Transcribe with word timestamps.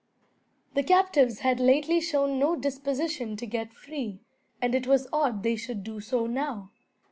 The 0.73 0.81
captives 0.81 1.41
had 1.41 1.59
lately 1.59 2.01
shown 2.01 2.39
no 2.39 2.55
disposition 2.55 3.35
to 3.35 3.45
get 3.45 3.71
free, 3.71 4.21
and 4.59 4.73
it 4.73 4.87
was 4.87 5.07
odd 5.13 5.43
they 5.43 5.55
should 5.55 5.83
do 5.83 5.99
so 5.99 6.25
now. 6.25 6.71